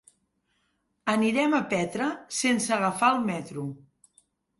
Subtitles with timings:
[1.11, 2.07] Anirem a Petra
[2.37, 3.67] sense agafar el metro.